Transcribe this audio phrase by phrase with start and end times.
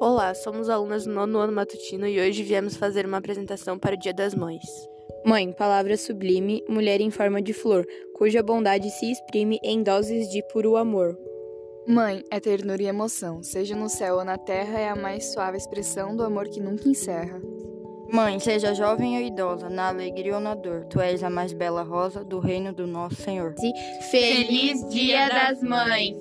[0.00, 3.98] Olá, somos alunas do nono ano matutino e hoje viemos fazer uma apresentação para o
[3.98, 4.62] Dia das Mães.
[5.26, 10.40] Mãe, palavra sublime, mulher em forma de flor, cuja bondade se exprime em doses de
[10.52, 11.18] puro amor.
[11.84, 15.56] Mãe é ternura e emoção, seja no céu ou na terra, é a mais suave
[15.56, 17.42] expressão do amor que nunca encerra.
[18.12, 21.82] Mãe, seja jovem ou idosa, na alegria ou na dor, tu és a mais bela
[21.82, 23.52] rosa do reino do nosso Senhor.
[24.10, 26.16] Feliz Dia das Mães!